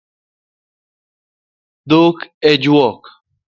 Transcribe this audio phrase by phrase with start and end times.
[1.89, 2.17] Dhok
[2.49, 3.01] e juok